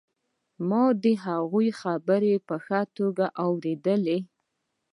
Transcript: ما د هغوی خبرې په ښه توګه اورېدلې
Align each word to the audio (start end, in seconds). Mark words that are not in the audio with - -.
ما 0.69 0.83
د 1.03 1.05
هغوی 1.25 1.67
خبرې 1.81 2.35
په 2.47 2.55
ښه 2.65 2.79
توګه 2.97 3.25
اورېدلې 3.45 4.19